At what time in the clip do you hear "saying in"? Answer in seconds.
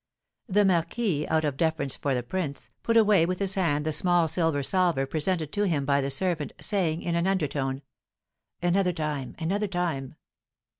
6.59-7.13